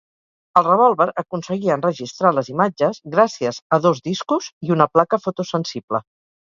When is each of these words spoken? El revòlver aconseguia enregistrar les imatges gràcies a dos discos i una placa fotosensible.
El 0.61 0.63
revòlver 0.67 1.05
aconseguia 1.23 1.75
enregistrar 1.81 2.33
les 2.39 2.51
imatges 2.55 2.99
gràcies 3.19 3.63
a 3.79 3.83
dos 3.87 4.05
discos 4.13 4.53
i 4.71 4.79
una 4.79 4.93
placa 4.97 5.25
fotosensible. 5.29 6.07